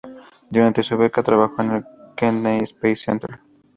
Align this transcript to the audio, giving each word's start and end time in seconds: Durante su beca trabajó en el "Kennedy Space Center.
Durante 0.49 0.81
su 0.81 0.97
beca 0.97 1.21
trabajó 1.21 1.61
en 1.61 1.73
el 1.73 1.85
"Kennedy 2.15 2.63
Space 2.63 2.95
Center. 2.95 3.39